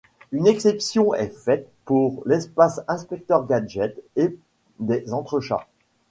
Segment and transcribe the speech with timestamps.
[0.31, 4.35] Une exception est faite pour l'espace Inspecteur Gadget et
[4.79, 5.67] des Entrechats.